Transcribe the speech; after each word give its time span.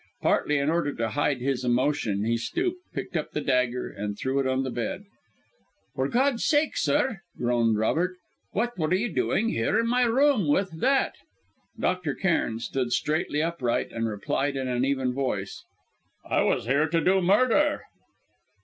Partly 0.23 0.57
in 0.57 0.71
order 0.71 0.95
to 0.95 1.09
hide 1.09 1.41
his 1.41 1.63
emotion, 1.63 2.23
he 2.25 2.35
stooped, 2.35 2.79
picked 2.91 3.15
up 3.15 3.33
the 3.33 3.39
dagger, 3.39 3.87
and 3.87 4.17
threw 4.17 4.39
it 4.39 4.47
on 4.47 4.63
the 4.63 4.71
bed. 4.71 5.03
"For 5.93 6.07
God's 6.07 6.43
sake, 6.43 6.75
sir," 6.75 7.19
groaned 7.37 7.77
Robert, 7.77 8.15
"what 8.49 8.75
were 8.79 8.95
you 8.95 9.13
doing 9.13 9.49
here 9.49 9.79
in 9.79 9.85
my 9.87 10.05
room 10.05 10.47
with 10.47 10.79
that!" 10.81 11.13
Dr. 11.79 12.15
Cairn 12.15 12.57
stood 12.57 12.91
straightly 12.91 13.43
upright 13.43 13.91
and 13.91 14.07
replied 14.07 14.55
in 14.55 14.67
an 14.67 14.85
even 14.85 15.13
voice: 15.13 15.63
"I 16.25 16.41
was 16.41 16.65
here 16.65 16.87
to 16.89 16.99
do 16.99 17.21
murder!" 17.21 17.83